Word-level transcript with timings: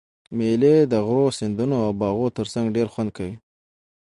مېلې 0.37 0.75
د 0.91 0.93
غرو، 1.07 1.25
سیندو 1.37 1.65
او 1.85 1.91
باغو 2.01 2.27
ترڅنګ 2.37 2.67
ډېر 2.75 2.87
خوند 2.93 3.09
کوي. 3.17 3.35